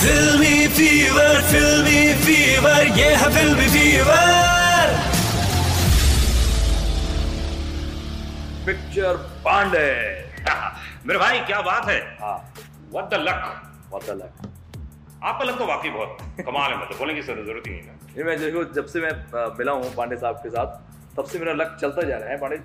[0.00, 4.28] Filmy fever, filmy fever, ये है filmy fever.
[8.66, 9.84] Picture Pandey
[11.06, 11.98] मेरे भाई क्या बात है?
[12.20, 12.36] हाँ।
[12.92, 13.44] व्हाट द लक
[13.90, 14.48] बहुत अलग
[15.22, 18.24] आपका लक तो वाकई बहुत कमाल है मतलब बोलने की ज़रूरत ही नहीं है। ये
[18.24, 19.12] मैं जब से मैं
[19.58, 22.56] मिला हूँ पांडे साहब के साथ तब से मेरा लक चलता जा रहा है पांडे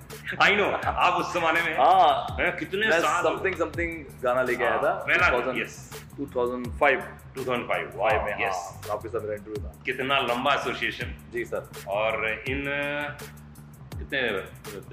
[0.42, 4.76] आई नो आप उस जमाने में हाँ। कितने मैं साल समथिंग समथिंग गाना लेके आया
[4.82, 7.02] था पहला, 2000 2005
[7.38, 11.68] 2005 वाई में यस हाँ आपके साथ मेरा इंटरव्यू था। कितना लंबा एसोसिएशन जी सर
[11.98, 12.64] और इन
[13.98, 14.22] कितने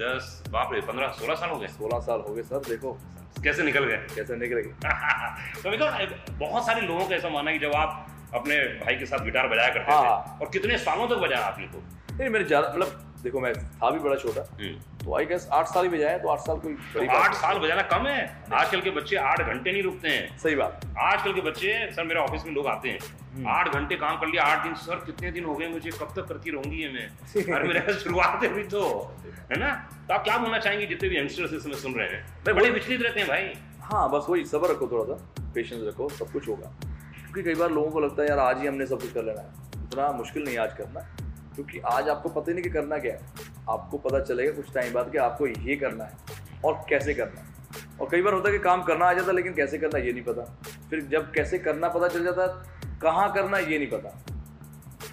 [0.02, 2.92] दस बाप रे पंद्रह सोलह साल हो गए। 16 साल हो गए सर देखो।
[3.44, 3.96] कैसे निकल गए?
[4.14, 4.68] कैसे निकलेगी
[5.62, 9.06] तो देखो बहुत सारे लोगों का ऐसा माना है कि जब आप अपने भाई के
[9.06, 11.82] साथ गिटार बजाया करते हाँ। थे और कितने सालों तक बजाया आपने तो?
[12.18, 14.40] नहीं मेरे ज़्यादा मतलब देखो मैं था भी बड़ा छोटा
[15.04, 17.58] तो आई गेस आठ साल ही बजाया तो आठ साल कोई बड़ी तो आठ साल
[17.58, 18.20] बजाना कम है।
[18.52, 22.20] आजकल के बच्चे आठ घंटे नहीं रुकते हैं। सही बात। आजकल के बच्चे सर मेरे
[22.20, 25.30] ऑफ़िस में लोग आते हम्म। हैं आठ घंटे काम कर लिया आठ दिन सर कितने
[25.32, 27.06] दिन हो गए मुझे कब तक करती रहूँगी ये मैं?
[27.54, 28.82] अरे मेरे शुरुआत है अभी तो
[29.52, 29.74] है ना?
[30.08, 32.24] तो आप क्या बोलना चाहेंगे जितने भी यंगस्टर्स इस समय सुन रहे हैं?
[32.54, 36.32] बड़े विचलित रहते हैं भाई। हाँ बस वही सब्र रखो थोड़ा सा पेशेंस रखो सब
[36.32, 39.12] कुछ होगा। क्योंकि कई बार लोगों को लगता है यार आज ही हमने सब कुछ
[39.12, 41.06] कर लेना है। इतना मुश्किल नहीं आज करना।
[41.54, 43.20] क्योंकि आज आपको पता ही नहीं कि करना क्या है।
[43.70, 46.16] आपको पता चलेगा कुछ टाइम बाद कि आपको ये करना है
[46.64, 47.52] और कैसे करना है।
[48.00, 50.12] और कई बार होता है कि काम करना आ जाता है, लेकिन कैसे करना ये
[50.12, 50.42] नहीं पता।
[50.90, 52.46] फिर जब कैसे करना पता चल जाता
[53.02, 54.24] कहाँ करना ये नहीं पता।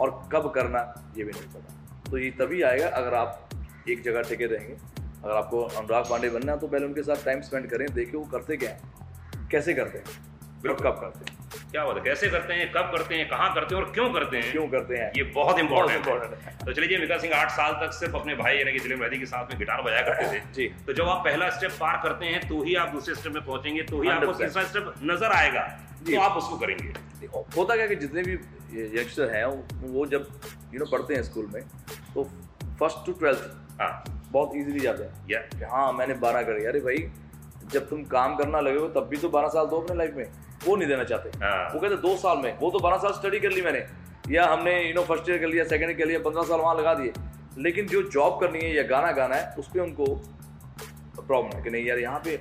[0.01, 0.79] और कब करना
[1.17, 3.49] ये भी नहीं पता। तो ये तभी आएगा अगर आप
[3.89, 4.75] एक जगह टिके रहेंगे।
[5.23, 8.25] अगर आपको अनुराग पांडे बनना है तो पहले उनके साथ टाइम स्पेंड करें, देखिए वो
[8.25, 10.05] करते क्या हैं। कैसे करते हैं?
[10.65, 11.40] कब करते हैं?
[11.71, 12.01] क्या बात है?
[12.01, 12.71] कैसे करते हैं?
[12.71, 13.27] कब करते हैं?
[13.29, 13.83] कहाँ करते हैं?
[13.83, 14.51] और क्यों करते हैं?
[14.51, 15.11] क्यों करते हैं?
[15.17, 18.71] ये बहुत इंपॉर्टेंट है। तो चलिए विकास सिंह आठ साल तक सिर्फ़ अपने भाई यानी
[18.71, 21.49] कि दिलीप मेहदी के साथ में गिटार बजाया करते थे। जी। तो जब आप पहला
[21.49, 24.63] स्टेप पार करते हैं तो ही आप दूसरे स्टेप में पहुँचेंगे तो ही आपको तीसरा
[24.63, 25.61] स्टेप नज़र आएगा
[26.15, 26.93] तो आप उसको करेंगे।
[27.57, 28.33] होता क्या कि जितने भी
[28.99, 30.27] यंगस्टर हैं वो- जब
[30.73, 31.63] यू नो पढ़ते हैं स्कूल में
[32.13, 32.23] तो
[32.79, 33.51] फ़र्स्ट टू ट्वेल्थ
[33.81, 37.11] हाँ। बहुत इजीली जाते हैं। हाँ मैंने बारह करी। अरे भाई
[37.71, 40.25] जब तुम काम करना लगे हो तब भी तो बारह साल दो अपने लाइफ में।
[40.65, 43.39] वो नहीं देना चाहते। हाँ। वो कहते दो साल में। वो तो बारह साल स्टडी
[43.39, 43.85] कर ली मैंने।
[44.29, 46.75] या हमने यू नो फ़र्स्ट ईयर कर लिया सेकंड ईयर कर लिया पंद्रह साल वहाँ
[46.77, 47.13] लगा दिए।
[47.59, 50.05] लेकिन जो जॉब करनी है या गाना गाना है उस पर उनको
[51.17, 52.35] प्रॉब्लम है कि नहीं यार यहाँ पे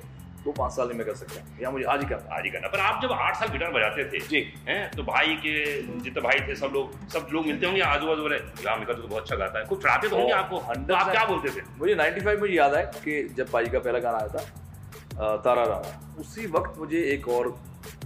[0.44, 2.50] दो पाँच साल में मैं कर सकता हूँ। या मुझे आज ही करना आज ही
[2.50, 5.54] करना पर आप जब आठ साल गिटार बजाते थे जी। हैं तो भाई के
[6.00, 9.02] जितने भाई थे सब लोग सब लोग मिलते होंगे आजू बाजू वाले यार मिका तो
[9.02, 11.64] बहुत अच्छा गाता है। कुछ चढ़ाते तो होंगे आपको। तो आप क्या बोलते थे?
[11.78, 16.20] मुझे 95 मुझे याद है कि जब भाई का पहला गाना आया था तारा राम।
[16.20, 17.54] उसी वक्त मुझे एक और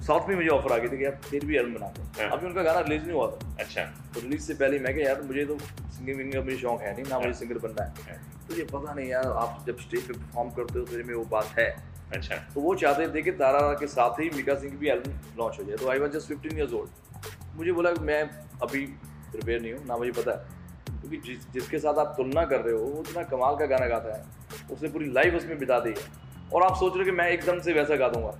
[0.07, 2.31] साउथ में मुझे ऑफ़र आ गई थी कि यार फिर भी एल्बम बना दो। हाँ।
[2.31, 3.83] अभी उनका गाना रिलीज़ नहीं हुआ था। अच्छा।
[4.15, 6.93] तो रिलीज़ से पहले मैं क्या यार मुझे तो सिंगिंग विंगिंग का मुझे शौक है
[6.93, 10.07] नहीं ना मुझे सिंगर बनना है। हाँ। तो ये पता नहीं यार आप जब स्टेज
[10.09, 11.69] पे परफॉर्म करते हो तो में वो बात है।
[12.13, 15.39] अच्छा। तो वो चाहते थे कि तारा के साथ ही मीका सिंह की भी एल्बम
[15.39, 18.21] लॉन्च हो जाए। तो I was just fifteen years old मुझे बोला मैं
[18.63, 18.85] अभी
[19.33, 22.75] प्रिपेयर नहीं हूँ ना मुझे पता है। क्योंकि जिस जिसके साथ आप तुलना कर रहे
[22.75, 24.25] हो वो इतना कमाल का गाना गाता है
[24.73, 27.61] उसने पूरी लाइफ उसमें बिता दी है। और आप सोच रहे हो कि मैं एकदम
[27.61, 28.39] से वैसा गा दूँगा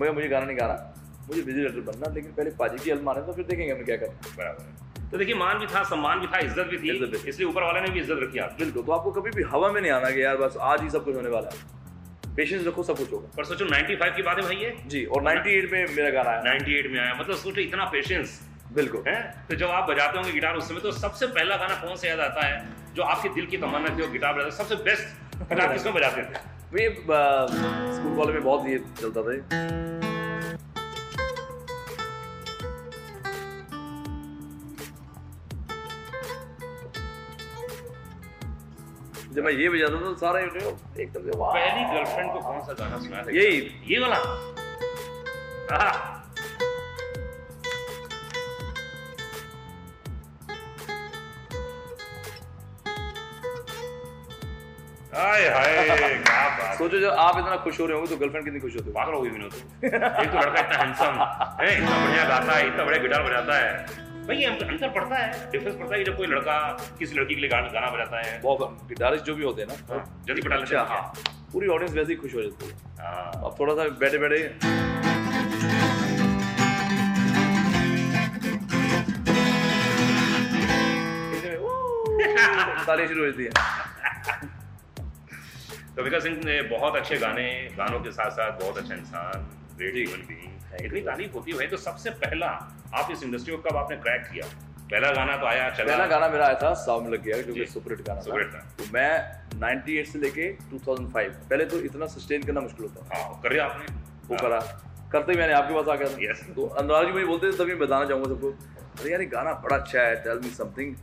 [0.00, 0.90] मगर मुझे गाना नहीं गाना
[1.28, 4.14] मुझे बिज़ी लेटर बनना लेकिन पहले पाजी की आने तो फिर देखेंगे हमें क्या करना
[4.14, 7.62] है। बराबर। तो देखिए मान भी था सम्मान भी था इज़्ज़त भी थी। इसलिए ऊपर
[7.62, 10.10] वाले ने भी इज़्ज़त रखी आपकी बिल्कुल तो आपको कभी भी हवा में नहीं आना
[10.10, 13.28] कि यार बस आज ही सब कुछ होने वाला है। पेशेंस रखो सब कुछ होगा।
[13.36, 14.70] पर सोचो 95 की बात है भाई ये?
[14.86, 18.40] जी और 98 में मेरा गाना आया। 98 में आया। मतलब सोचो इतना पेशेंस
[18.72, 19.20] बिल्कुल। है?
[19.48, 22.20] तो जब आप बजाते होंगे गिटार उस समय तो सबसे पहला गाना कौन सा याद
[22.20, 22.64] आता है
[22.94, 26.42] जो आपके दिल की तमन्ना थी और गिटार बजाते सबसे बेस्ट गिटार किसमें बजाते थे?
[26.74, 30.03] ये स्कूल कॉलेज में बहुत ये चलता था
[39.34, 41.52] जब मैं ये बजाता था तो सारा एकदम से वाह!
[41.54, 43.30] पहली गर्लफ्रेंड को कौन सा गाना सुनाया था?
[43.36, 43.56] यही।
[43.92, 44.18] ये वाला।
[55.14, 55.88] हाय हाय
[56.18, 58.84] क्या बात। सोचो जब आप इतना खुश हो रहे होंगे तो गर्लफ्रेंड कितनी खुश होती
[58.84, 59.52] होगी। पागल हो गई विनोद।
[59.84, 61.20] एक तो लड़का इतना हैंडसम
[61.60, 65.50] है इतना बढ़िया गाता है इतना बढ़िया गिटार बजाता है। भाई ये अंतर पड़ता है।
[65.50, 66.56] डिफरेंस पड़ता है जब कोई लड़का
[66.98, 70.24] किसी लड़की के लिए गाना बजाता है। बहुत गिटारिस्ट जो भी होते हैं ना हाँ,
[70.26, 71.12] जल्दी पटा अच्छा, लेते हैं। हाँ।
[71.52, 74.42] पूरी ऑडियंस वैसे ही खुश हो जाती है। हाँ। अब थोड़ा सा बैठे बैठे।
[82.86, 83.50] ताली शुरू हो जाती है।
[85.96, 87.46] तो विकास सिंह ने बहुत अच्छे गाने
[87.78, 89.46] गानों के साथ साथ बहुत अच्छा इंसान
[89.76, 92.48] ग्रेट ह्यूमन बीइंग इतनी तारीफ़ होती है तो सबसे पहला
[93.00, 94.46] आप इस इंडस्ट्री को कब आपने क्रैक किया?
[94.90, 97.64] पहला गाना तो आया चला। पहला गाना मेरा आया था साउंड लग गया जो। कि
[97.66, 99.10] सुपर हिट गाना सुपर हिट था। तो मैं
[99.60, 103.60] 98 से लेके 2005 पहले तो इतना सस्टेन करना मुश्किल होता है हाँ कर रहे
[103.60, 103.94] आपने।
[104.28, 104.60] वो करा।
[105.12, 106.44] करते ही मैंने आपके पास आ गया Yes.
[106.56, 108.50] तो अनुराग जी मुझे बोलते थे तभी मैं बताना चाहूँगा सबको।
[109.00, 110.94] अरे यार ये गाना बड़ा अच्छा है टेल मी समथिंग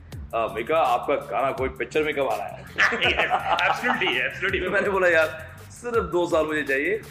[0.56, 2.62] मेका आपका गाना कोई पिक्चर में कब आ रहा है?
[3.70, 5.28] एब्सोल्युटली एब्सोल्युटली तो मैंने बोला यार
[5.82, 7.02] सिर्फ़ दो साल मुझे चाहिए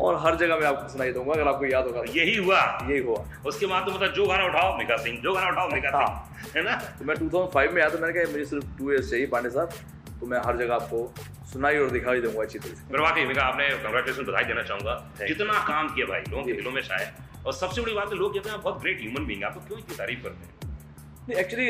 [0.00, 2.98] और हर जगह मैं आपको सुनाई दूँगा अगर आपको याद होगा तो। यही हुआ। यही
[3.00, 6.06] हुआ। उसके बाद तो मतलब जो गाना उठाओ मिका सिंह जो गाना उठाओ मिका हाँ।
[6.44, 6.76] सिंह है ना?
[6.98, 9.70] तो मैं 2005 में आया तो मैंने कहा मुझे सिर्फ़ टू ईयर्स चाहिए पांडे साहब।
[10.20, 11.12] तो मैं हर जगह आपको
[11.52, 15.64] सुनाई और दिखाई दूँगा अच्छी तरह से। वाकई मिका आपने कंग्रेचुलेशन बधाई देना चाहूँगा। जितना
[15.68, 18.48] काम किया भाई लोगों के दिलों में शायद और सबसे बड़ी बात है लोग कहते
[18.48, 20.78] हैं आप बहुत ग्रेट ह्यूमन बींग आपको क्यों इतनी तारीफ़ करते हैं?
[21.28, 21.68] नहीं एक्चुअली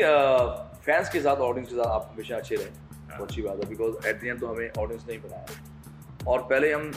[0.85, 2.65] फैंस के साथ ऑडियंस के साथ आप हमेशा अच्छे रहे।
[3.11, 6.71] हाँ। अच्छी बात है बिकॉज़ एट द एंड तो हमें ऑडियंस नहीं बनाया। और पहले
[6.73, 6.91] हम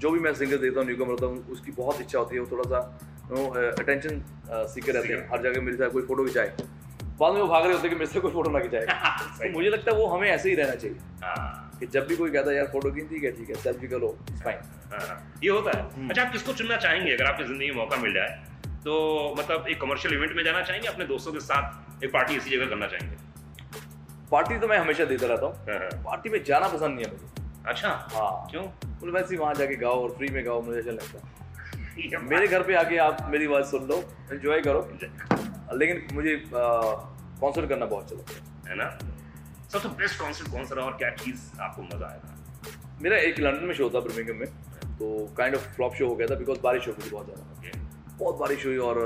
[0.00, 2.48] जो भी मैं सिंगर देता हूँ न्यूकमर होता हूँ उसकी बहुत इच्छा होती है वो
[2.50, 2.78] थोड़ा सा
[3.78, 4.22] अटेंशन
[4.72, 6.52] सीकर रहते हैं। हर जगह मेरे साथ कोई फ़ोटो खिंचाए
[7.20, 8.86] बाद में वो भाग रहे होते हैं कि मेरे से कोई फ़ोटो ना खिंचाए।
[9.38, 12.30] तो मुझे लगता है वो हमें ऐसे ही रहना चाहिए। हाँ, कि जब भी कोई
[12.30, 14.08] कहता है यार फ़ोटो की ठीक है ठीक है सेल्फी करो
[14.44, 14.58] फाइन
[14.92, 17.14] हाँ, ये होता है। हम्म। अच्छा आप किसको चुनना चाहेंगे?
[17.14, 18.28] अगर आपकी ज़िंदगी में मौका मिल जाए
[18.84, 18.94] तो
[19.38, 22.66] मतलब एक कमर्शियल इवेंट में जाना चाहेंगे अपने दोस्तों के साथ एक पार्टी इसी जगह
[22.66, 23.16] करना चाहेंगे?
[24.30, 27.10] पार्टी तो मैं हमेशा देता रहता हूँ। हाँ, हाँ। पार्टी में जाना पसंद नहीं है
[27.12, 27.88] मुझे। अच्छा?
[28.12, 28.62] हाँ। क्यों?
[28.62, 32.62] मतलब वैसे ही वहाँ जाके गाओ और फ्री में गाओ मुझे अच्छा लगता मेरे घर
[32.62, 33.96] पे आके आप मेरी आवाज़ सुन लो
[34.32, 34.80] एंजॉय करो।
[35.78, 38.98] लेकिन मुझे कॉन्सर्ट करना बहुत अच्छा लगता है। ना?
[39.72, 42.36] सबसे बेस्ट कॉन्सर्ट कौन सा रहा और क्या चीज़ आपको मज़ा आया?
[43.02, 44.46] मेरा एक लंदन में शो था बर्मिंगम में
[44.98, 48.36] तो काइंड ऑफ़ फ्लॉप शो हो गया था बिकॉज़ बारिश हो गई बहुत ज़्यादा। बहुत
[48.36, 49.00] बारिश हुई और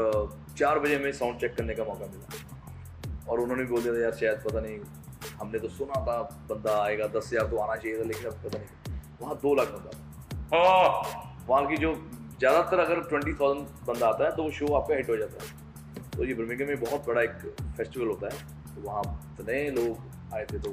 [0.59, 4.01] चार बजे हमें साउंड चेक करने का मौका मिला। और उन्होंने भी बोल दिया था
[4.01, 4.79] यार शायद पता नहीं
[5.41, 8.59] हमने तो सुना था बंदा आएगा दस हज़ार तो आना चाहिए था लेकिन अब पता
[8.59, 9.91] नहीं। वहाँ दो लाख बंदा
[11.49, 11.95] वहाँ की जो
[12.39, 16.11] ज़्यादातर अगर ट्वेंटी थाउज़ेंड बंदा आता है तो वो शो आपका हिट हो जाता है।
[16.11, 17.37] तो ये बर्मिंगम में बहुत बड़ा एक
[17.77, 19.03] फेस्टिवल होता है। तो वहाँ
[19.33, 20.71] इतने लोग आए थे तो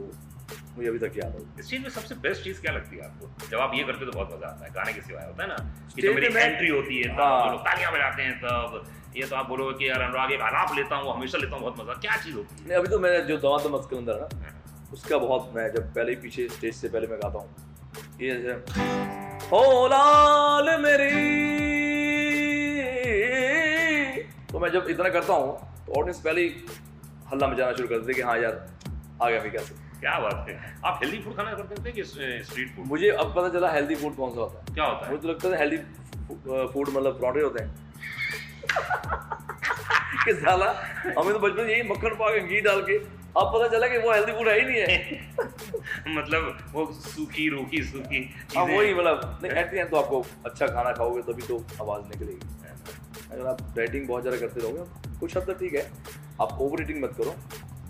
[0.76, 3.48] मुझे अभी तक याद है। इस चीज़ में सबसे बेस्ट चीज़ क्या लगती है आपको?
[3.50, 5.50] जब आप ये करते हो तो बहुत मज़ा आता है। गाने के सिवाय होता है
[5.50, 5.56] ना
[5.96, 8.84] कि जब मेरी एंट्री होती है तब हाँ। लोग तालियाँ बजाते हैं तब
[9.18, 11.80] ये तो आप बोलोगे कि यार अनुराग एक आलाप लेता हूँ हमेशा लेता हूँ बहुत
[11.80, 14.28] मज़ा। क्या चीज़ होती नहीं अभी तो मैं जो दवा तो मस्क अंदर ना
[14.94, 17.50] उसका बहुत मैं जब पहले ही पीछे स्टेज से पहले मैं गाता हूँ।
[18.22, 18.88] ये जैसे
[19.48, 21.10] हो लाल मेरी।
[24.52, 26.50] तो मैं जब इतना करता हूँ तो ऑडियंस पहले ही
[27.32, 28.66] हल्ला मचाना शुरू कर देते कि हाँ यार
[29.22, 29.76] आ गया मैं कैसे?
[30.00, 30.56] क्या बात है?
[30.86, 34.16] आप हेल्दी फ़ूड खाना करते थे कि स्ट्रीट फ़ूड मुझे अब पता चला हेल्दी फ़ूड
[34.16, 35.12] कौन सा होता है। क्या होता है?
[35.12, 35.78] मुझे तो लगता था हेल्दी
[36.74, 37.70] फ़ूड मतलब पराठे होते हैं।
[40.24, 40.66] कि साला
[41.18, 42.98] हमें तो बचपन यही मक्खन पा के घी डाल के
[43.40, 47.84] अब पता चला कि वो हेल्दी फ़ूड है ही नहीं है। मतलब वो सूखी रूखी
[47.84, 48.22] सूखी
[48.56, 52.40] हाँ वही मतलब नहीं एट तो आपको अच्छा खाना खाओगे तभी तो आवाज़ निकलेगी।
[53.32, 55.90] अगर आप डाइटिंग बहुत ज़्यादा करते रहोगे कुछ हद तक ठीक है।
[56.42, 57.36] आप ओवर ईटिंग मत करो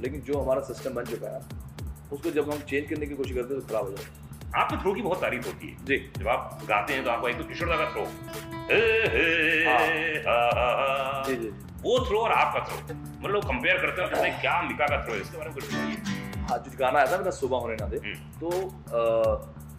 [0.01, 1.39] लेकिन जो हमारा सिस्टम बन चुका है
[2.11, 4.27] उसको जब हम चेंज करने की कोशिश करते हैं तो खराब हो जाता है।
[4.61, 7.37] आपके थ्रो की बहुत तारीफ़ होती है। जी। जब आप गाते हैं तो आपको एक
[7.37, 8.03] तो किशोर दा का थ्रो
[8.69, 8.79] हे।
[11.27, 11.49] जी जी
[11.83, 15.03] वो थ्रो और आपका थ्रो मतलब लोग कंपेयर करते हैं कहते हैं क्या मिका का
[15.05, 15.19] थ्रो है?
[15.21, 15.97] इसके बारे में कुछ बताइए
[16.49, 18.49] हाँ। जो गाना आया था मेरा सुबह होने ना दे हम्म। तो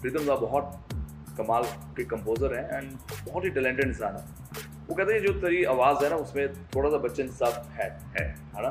[0.00, 0.66] प्रीतम दा बहुत
[1.38, 1.62] कमाल
[1.96, 2.90] के कंपोजर हैं एंड
[3.26, 4.22] बहुत ही टैलेंटेड इंसान है।
[4.88, 8.26] वो कहते हैं जो तेरी आवाज़ है ना उसमें थोड़ा सा बच्चन साहब है। है।
[8.56, 8.70] है ना?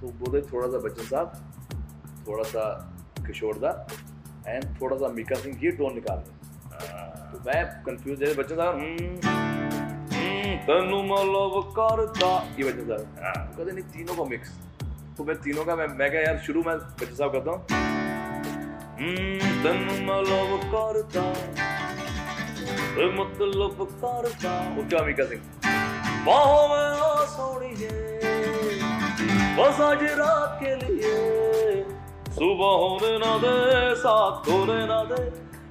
[0.00, 1.26] तो बोलते थोड़ा सा बच्चन साहब
[2.28, 2.94] थोड़ा सा
[3.26, 3.86] किशोर दा
[4.46, 6.22] एंड थोड़ा सा मीका सिंह ये टोन निकाल
[6.72, 9.28] हाँ, तो मैं कंफ्यूज जैसे "हम्म,
[10.14, 14.50] हम्म, तनु मलब करता ये बच्चन साहब हाँ। कहते नहीं तीनों का मिक्स
[15.16, 17.66] तो मैं तीनों का मैं मैं क्या यार शुरू में बच्चन साहब करता हूँ।
[19.00, 21.22] "हम्म, तनु मलब करता
[23.22, 25.42] मतलब करता उसका मीका सिंह।
[26.26, 28.18] बाहों में आ सोनिए
[29.58, 31.61] बस आज रात के लिए।
[32.32, 33.54] सुबह होने ना दे
[33.96, 35.22] साथ होने ना दे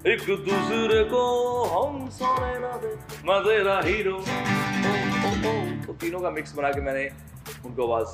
[0.06, 1.22] एक दूसरे को
[1.66, 2.92] हम सोने ना दे।
[3.28, 4.18] मैं तेरा हीरो।
[5.86, 7.06] तो तीनों का मिक्स बना के मैंने
[7.66, 8.14] उनको आवाज़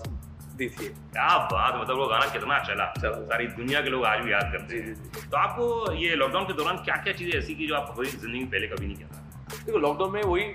[0.58, 4.24] दी थी। क्या बात मतलब वो गाना कितना चला। चला। सारी दुनिया के लोग आज
[4.26, 4.96] भी याद करते हैं।
[5.30, 8.50] तो आपको ये लॉकडाउन के दौरान क्या क्या चीज़ें ऐसी की जो आप ज़िंदगी में
[8.50, 9.24] पहले कभी नहीं किया था?
[9.66, 10.46] देखो लॉकडाउन में वही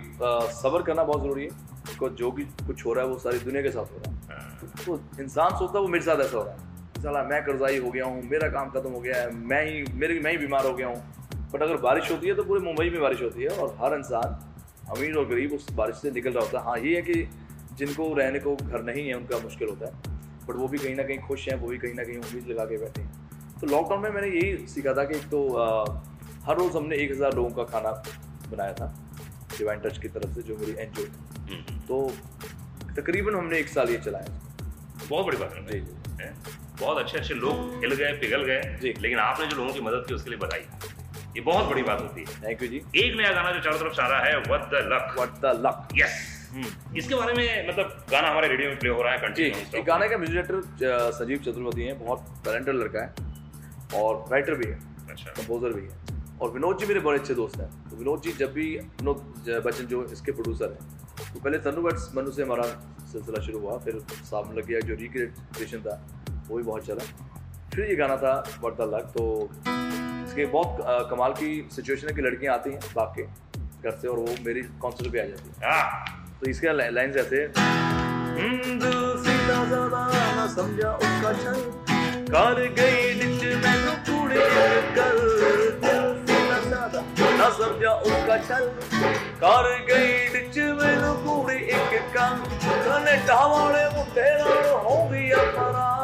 [0.62, 1.50] सब्र करना बहुत ज़रूरी है।
[1.86, 4.40] बिकॉज़ जो भी कुछ हो रहा है वो सारी दुनिया के साथ हो रहा है।
[4.40, 6.70] हाँ, तो इंसान सोचता है वो मेरे साथ ऐसा हो रहा है।
[7.02, 10.18] साला मैं कर्जाई हो गया हूँ मेरा काम खत्म हो गया है मैं ही मेरे
[10.20, 13.00] मैं ही बीमार हो गया हूँ। बट अगर बारिश होती है तो पूरे मुंबई में
[13.00, 14.36] बारिश होती है और हर इंसान
[14.90, 17.14] अमीर और गरीब उस बारिश से निकल रहा होता है। हाँ ये है कि
[17.78, 19.92] जिनको रहने को घर नहीं है उनका मुश्किल होता है।
[20.46, 22.64] बट वो भी कहीं ना कहीं खुश हैं वो भी कहीं ना कहीं उम्मीद लगा
[22.64, 25.84] के बैठे हैं। तो लॉकडाउन में मैंने यही सीखा था कि एक तो आ,
[26.46, 27.90] हर रोज़ हमने एक हज़ार लोगों का खाना
[28.50, 28.92] बनाया था
[29.58, 32.10] डिवाइन टच की तरफ़ से जो मेरी एन हम्म, तो
[32.96, 34.40] तकरीबन हमने एक साल ये चलाया
[35.08, 36.60] बहुत बड़ी बात है। जी जी?
[36.80, 40.14] बहुत अच्छे अच्छे लोग हिल गए पिघल गए। लेकिन आपने जो लोगों की मदद की
[40.14, 40.66] उसके लिए बधाई।
[41.36, 44.00] ये बहुत बड़ी बात होती है। थैंक यू जी। एक नया गाना जो चारों तरफ़
[44.00, 46.20] आ रहा है what the luck what the luck yes
[46.96, 50.16] इसके बारे में मतलब गाना हमारे रेडियो में प्ले हो रहा है कंटिन्यू गाने का
[50.18, 54.78] म्यूज़िक डायरेक्टर सजीव चतुर्वेदी हैं बहुत टैलेंटेड लड़का है और राइटर भी है
[55.10, 58.32] अच्छा। कंपोजर भी है और विनोद जी मेरे बड़े अच्छे दोस्त हैं। तो विनोद जी
[58.38, 62.64] जब भी विनोद बच्चन जो इसके प्रोड्यूसर हैं तो पहले तनु बट्स मनु से हमारा
[63.12, 65.96] सिलसिला शुरू हुआ फिर सामने लग गया जो रिक्रिएशन था।
[66.48, 67.04] वो भी बहुत चला
[67.74, 69.24] फिर ये गाना था वर्ता लक तो
[70.26, 70.76] इसके बहुत
[71.10, 73.22] कमाल की सिचुएशन है कि लड़कियाँ आती हैं बाप के
[73.82, 77.40] घर से और वो मेरी कॉन्सर्ट पे आ जाती है। हाँ। तो इसके लाइन ऐसे।
[77.56, 80.04] "हम्म, दिल सीधा साधा
[80.36, 81.32] ना समझा उसका
[82.32, 84.40] कर गई मैनू कूड़े
[84.96, 85.20] कर
[87.38, 88.64] ना समझा उसका छल।
[89.42, 92.44] कर गई मैनू कूड़े एक कम
[92.86, 96.01] कनेडा वाले मुंडे नाल हो गया फरार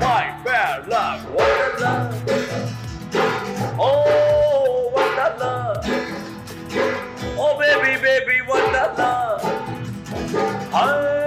[0.00, 2.10] Luck, what a luck
[3.78, 5.84] Oh, what a luck
[7.36, 9.42] Oh baby, baby, what a love.
[10.72, 11.18] Love.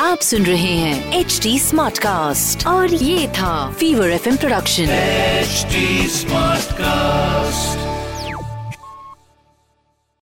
[0.00, 4.86] आप सुन रहे हैं एच डी स्मार्ट कास्ट और ये था fever F production
[5.44, 5.76] HD
[6.20, 7.91] Smartcast.